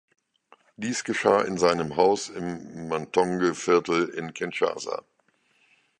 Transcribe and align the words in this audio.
Dies 0.77 1.03
geschah 1.03 1.41
in 1.43 1.57
seinem 1.59 1.95
Haus 1.95 2.29
im 2.29 2.87
Matonge-Viertel 2.87 4.09
in 4.09 4.33
Kinshasa. 4.33 5.03